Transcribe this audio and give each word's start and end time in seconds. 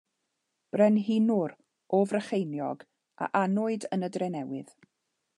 Brenhinwr 0.75 1.51
o 1.97 1.99
Frycheiniog 2.13 2.85
a 3.25 3.27
anwyd 3.41 3.85
yn 3.99 4.07
y 4.07 4.09
Drenewydd. 4.17 4.73